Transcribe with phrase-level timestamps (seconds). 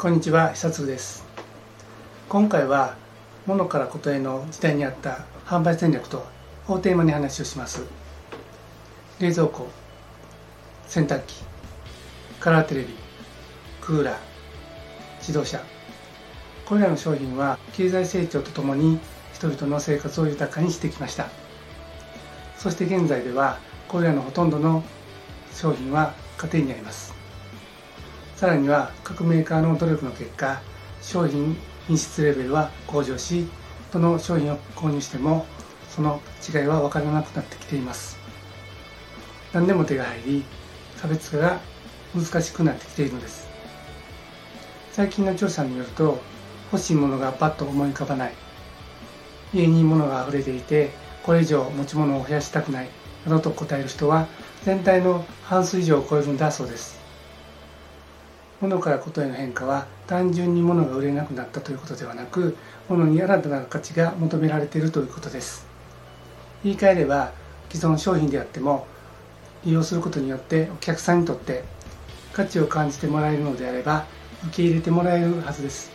[0.00, 1.26] こんにちは久津です。
[2.30, 2.96] 今回は
[3.44, 6.24] 物からことへの時代にあった販売戦略と
[6.68, 7.82] をテーマに話をします。
[9.18, 9.68] 冷蔵庫
[10.86, 11.42] 洗濯機
[12.40, 12.94] カラーテレビ
[13.82, 14.16] クーラー
[15.18, 15.60] 自動車。
[16.64, 18.98] これらの商品は経済成長とともに
[19.34, 21.28] 人々の生活を豊かにしてきました。
[22.56, 24.82] そして現在ではこれらのほとんどの
[25.52, 27.19] 商品は家庭にあります。
[28.40, 30.62] さらには各メーカーの努力の結果
[31.02, 33.46] 商品品質レベルは向上し
[33.92, 35.44] どの商品を購入しても
[35.90, 38.16] その違いは分からなくなってきています。
[39.52, 40.44] 何でも手が入り
[40.96, 41.60] 差別化が
[42.14, 43.46] 難しくなってきているのです。
[44.92, 46.18] 最近の調査によると
[46.72, 48.32] 欲しいものがパッと思い浮かばない。
[49.52, 50.92] 家に物が溢れていて
[51.24, 52.88] これ以上持ち物を増やしたくない
[53.26, 54.28] などと答える人は
[54.62, 56.99] 全体の半数以上を超えるんだそうです。
[58.60, 62.56] 物からことへの変化は単純に物が売れなくなったということではなく
[62.88, 65.66] 物に新たな価値が求められているということです。
[66.62, 67.32] 言い換えれば
[67.70, 68.86] 既存商品であっても
[69.64, 71.64] 利用することによってお客さんにとって
[72.32, 74.04] 価値を感じてもらえるのであれば
[74.48, 75.90] 受け入れてもらえるはずです。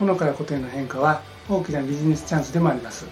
[0.00, 3.06] 物からことへの変化は大きなビジネスチャンスでもあります。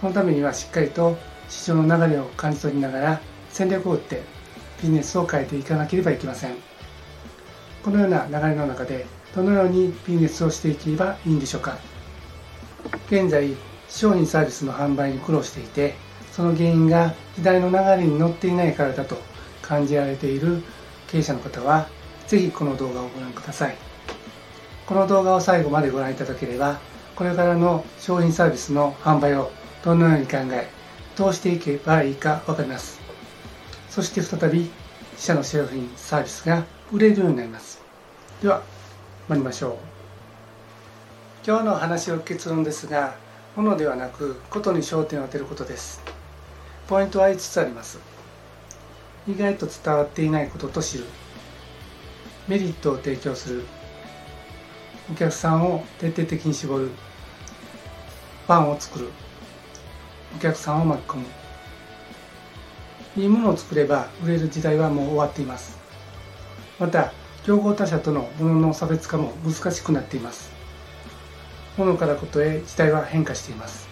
[0.00, 4.22] そのためにはしっかりと市場の流れを感じ取りながら戦略を打って
[4.80, 6.69] ビジネスを変えていかなければいけません。
[7.82, 11.78] このような流れの中でどのようにビジネスをしていけばいいんでしょうか。
[13.06, 13.54] 現在
[13.88, 15.94] 商品サービスの販売に苦労していて
[16.32, 19.16] その原因が時代の流れに乗っていないからだと
[19.62, 20.62] 感じられている
[21.08, 21.88] 経営者の方は
[22.26, 23.76] 是非この動画をご覧ください。
[24.86, 26.80] この動画を最後までご覧いただければ
[27.16, 29.50] これからの商品サービスの販売を
[29.84, 30.68] どのように考え
[31.16, 33.00] どうしていけばいいか分かります。
[33.88, 34.70] そして再び
[35.12, 37.80] 自社の商品サービスが売れるようになります。
[38.42, 38.62] では
[39.28, 39.76] 参りましょう。
[41.46, 43.14] 今日の話の結論ですが
[43.54, 46.02] ものではなくことに焦点を当てることです。
[46.88, 48.00] ポイントは5つあります。
[49.28, 51.04] 意外と伝わっていないことと知る。
[52.48, 53.64] メリットを提供する。
[55.12, 56.88] お客さんを徹底的に絞る。
[58.46, 59.10] ファンを作る。
[60.36, 61.26] お客さんを巻き込む。
[63.16, 65.79] いいものを作れば売れる時代はもう終わっています。
[66.80, 67.12] また
[67.44, 70.50] 競合他社との物のの差別化も難しくなっています。
[71.76, 73.88] 物からことへ時代は変化しています。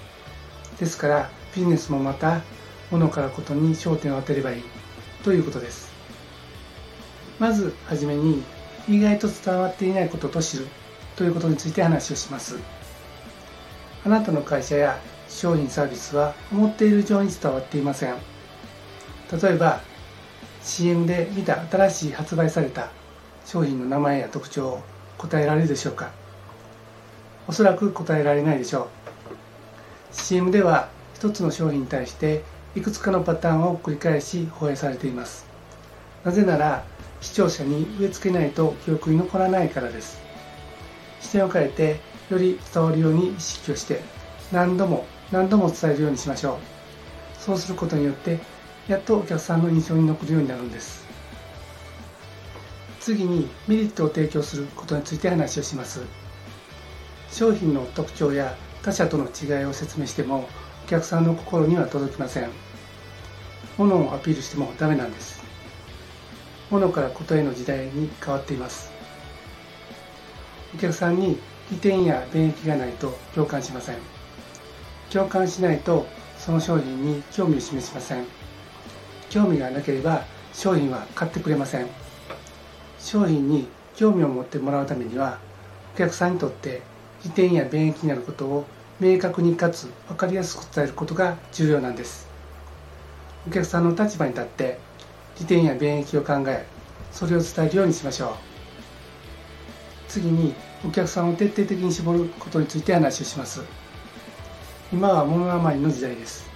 [0.80, 2.40] ですからビジネスもまた
[2.90, 4.62] 物からことに焦点を当てればいい
[5.22, 5.92] ということです。
[7.38, 8.42] まずはじめに
[8.88, 10.66] 意外と伝わっていないことと知る
[11.14, 12.56] ということについて話をします。
[14.04, 18.14] あなたの会社や商品サービスは思っている以上に伝わっていません。
[19.30, 19.80] 例えば
[20.68, 22.90] CM で見た新しい発売された
[23.46, 24.82] 商品の名前や特徴を
[25.16, 26.10] 答えられるでしょうか？
[27.48, 28.88] おそらく答えられないでしょう。
[30.14, 32.44] CM では一つの商品に対して
[32.76, 35.46] いくつかのパターンを繰り返し放映されています。
[36.22, 36.84] なぜなら
[37.22, 40.20] 視聴者に植え付けないと記憶に残らないからです。
[41.22, 41.98] 視点を変えて
[42.28, 44.02] より伝わるように意識をして
[44.52, 46.56] 何度も何度も伝えるようにしましょう。
[47.38, 48.38] そうすることによって
[48.88, 51.06] やっとお客さんの印象に残るようになるんです。
[53.00, 56.00] 次にメリットを提供することについて話をします。
[57.30, 60.48] 商品の特徴や他社との違いを説明しても
[60.86, 62.48] お客さんの心には届きません。
[63.76, 65.42] 物をアピールしてもダメなんです。
[66.70, 68.90] 物からことへの時代に変わっています。
[70.74, 71.38] お客さんに
[71.70, 73.96] 利点や便益がないと共感しません
[75.10, 76.06] 共感しないと
[76.38, 78.47] その商品に興味を示しません。
[79.30, 81.86] 興味がなければ商品は買ってくれません。
[82.98, 83.66] 商品に
[83.96, 85.38] 興味を持ってもらうためには
[85.94, 86.82] お客さんにとって
[87.24, 88.64] 利点や便益になることを
[89.00, 92.28] 明確にかつ分かりやすく伝えることが重要なんです。
[93.46, 94.78] お客さんの立場に立って
[95.40, 96.66] 利点や便益を考え
[97.12, 98.32] それを伝えるようにしましょう。
[100.08, 100.54] 次に
[100.84, 103.62] お客さんを徹底的に絞ることについて話をします。
[104.92, 106.48] 今は物余りの時代です。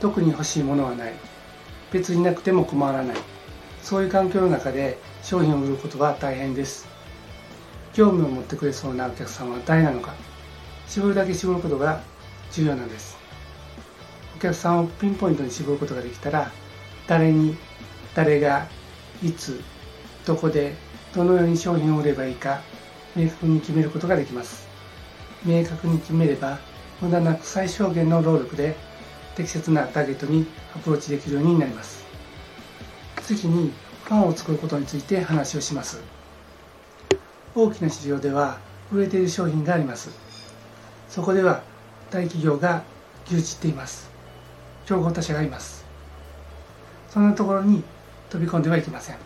[0.00, 1.12] 特に欲しいものはない。
[1.92, 3.16] 別になくても困らない。
[3.82, 6.86] そういう環境の中で商品を売ることは大変です。
[7.94, 10.14] 興味を持ってくれそうなお客さんは誰なのか。
[10.86, 12.00] 絞るだけ絞ることが
[12.52, 13.16] 重要なんです。
[14.36, 16.50] お客さんをピンポイントに絞ることができたら
[17.06, 17.56] 誰に
[18.14, 18.68] 誰が
[19.22, 19.60] いつ
[20.24, 20.74] どこで
[21.14, 22.60] どのように商品を売ればいいか
[23.16, 24.68] 明確に決めることができます。
[25.44, 26.58] 明確に決めれば
[27.00, 28.76] 無駄なく最小限の労力で
[29.38, 32.04] 適切なターゲットにアプローチできるようになります。
[33.22, 36.00] 次にファンを作ることについて話をします。
[37.54, 38.58] 大きな市場では
[38.90, 40.10] 売れている商品があります。
[41.08, 41.62] そこでは
[42.10, 42.82] 大企業が
[43.26, 44.10] 牛耳っています。
[44.86, 45.84] 競合他社がいます。
[47.08, 47.84] そんなところに
[48.30, 49.16] 飛び込んではいけません。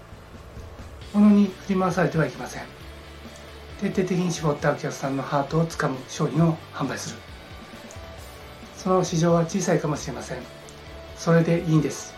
[1.14, 2.64] 物に振り回されてはいけません。
[3.80, 7.31] 徹底的に絞ったお客さんのハートをつかむ商品を販売する。
[8.82, 10.38] その市場は小さいかもしれません。
[11.16, 12.14] それでいいんです。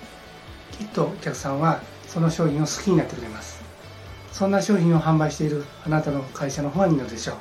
[0.73, 3.63] きっとお客さんはその商品を好きになってくれます。
[4.33, 7.37] そんな商品を販売しているあなたの会社のファンになるでしょう。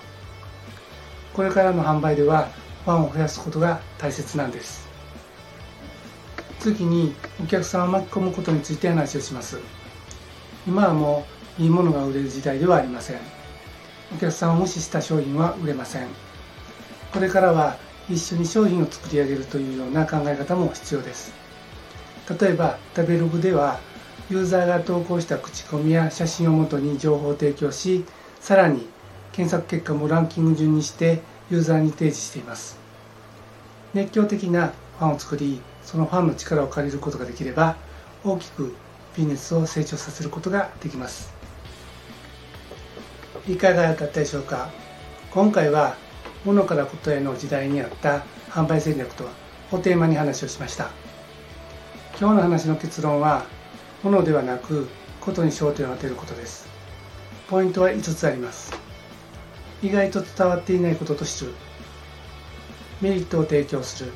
[1.33, 2.49] これからの販売では
[2.83, 4.89] ファンを増やすことが大切なんです。
[6.59, 9.57] 次にお客さんを巻き込むことについて話をします。
[10.67, 11.25] 今はも
[11.57, 13.19] ういいものが売れる時代ではありません。
[14.13, 16.07] お客さんを無視した商品は売れません。
[17.13, 17.77] これからは
[18.09, 21.33] 一緒に商品を作り上げるというような考え方も必要です。
[22.39, 23.79] 例えば食べログでは
[24.29, 28.05] ユーザーが投稿した口コミや写真をもとに情報を提供し
[28.39, 28.87] さらに
[29.31, 32.77] 検索結果もランキング順にしてユーザーに提示しています。
[33.93, 37.75] 熱狂的なファンを作りそのファンの力を借りることができれば
[38.23, 38.73] 大きく
[39.17, 41.33] ビジネスを成長させることができます。
[43.47, 44.69] いかがだったでしょうか？
[45.31, 45.97] 今回は
[46.45, 49.31] 物からことへの時代にあった販売戦略とは
[49.71, 50.91] をテーマに話をしました。
[52.19, 53.45] 今日の話の結論は
[54.03, 54.87] 物ではなく
[55.19, 56.67] ことに焦点を当てることです。
[57.47, 58.73] ポイントは5つあります。
[59.81, 61.53] 意外と伝わっていないことと知る。
[63.01, 64.11] メリットを提供する。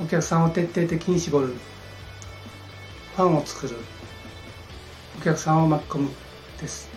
[0.00, 1.54] お客さんを徹底的に絞る。
[3.16, 3.76] ファンを作る。
[5.20, 6.10] お客さんを巻き込む。
[6.60, 6.91] です。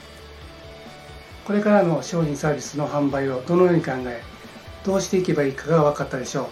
[1.46, 4.24] これからの商品サービスの販売をどのように考え
[4.84, 6.48] どうしていけばいいかが分かったでしょう。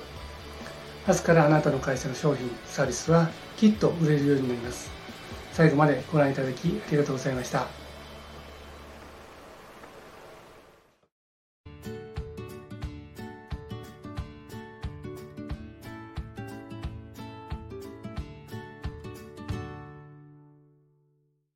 [1.08, 4.92] 明日からあなたの会社の商品サービスはきっと売れるようになります。
[5.52, 7.83] 最後までご覧いただきありがとうございました。